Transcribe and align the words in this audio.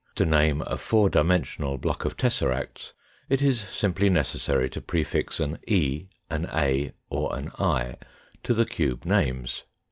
To 0.15 0.25
name 0.25 0.63
a 0.63 0.77
four 0.77 1.11
dimensional 1.11 1.77
block 1.77 2.05
of 2.05 2.17
tesseracts 2.17 2.93
it 3.29 3.39
is 3.43 3.59
simply 3.61 4.09
necessary 4.09 4.67
to 4.71 4.81
prefix 4.81 5.39
an" 5.39 5.59
e," 5.67 6.07
an" 6.27 6.49
a," 6.55 6.93
or 7.11 7.35
an" 7.37 7.51
i" 7.77 7.97
to 8.45 8.55
the 8.55 8.65
cube 8.65 9.05
names. 9.05 9.63